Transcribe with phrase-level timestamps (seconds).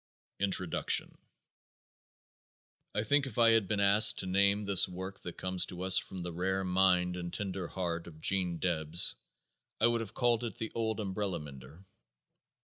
[0.39, 1.17] 115] Introduction
[2.95, 5.99] _I think if I had been asked to name this work that comes to us
[5.99, 9.13] from the rare mind and tender heart of 'Gene Debs,
[9.79, 11.85] I would have called it "The Old Umbrella Mender."